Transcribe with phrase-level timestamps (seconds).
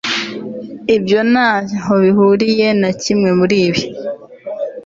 [0.95, 3.83] ibyo ntaho bihuriye na kimwe muribi